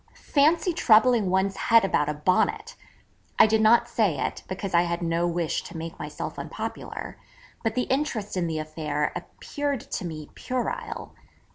[0.15, 2.75] Fancy troubling one's head about a Bonnet!
[3.37, 7.19] I did not say it, because I had no wish to make myself unpopular,
[7.63, 11.13] but the interest in the affair appeared to me puerile.